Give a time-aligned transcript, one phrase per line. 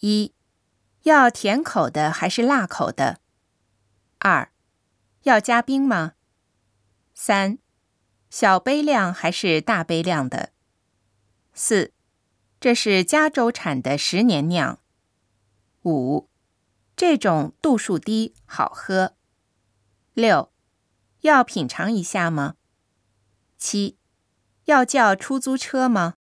[0.00, 0.34] 一
[1.04, 3.20] 要甜口的还是辣口的？
[4.18, 4.52] 二
[5.22, 6.12] 要加冰吗？
[7.14, 7.58] 三
[8.28, 10.52] 小杯量还是大杯量的？
[11.54, 11.92] 四
[12.60, 14.78] 这是加州产的十年酿。
[15.84, 16.28] 五
[16.94, 19.14] 这种度数低好喝。
[20.12, 20.52] 六
[21.22, 22.56] 要品尝一下吗？
[23.56, 23.96] 七
[24.66, 26.14] 要叫出租车吗？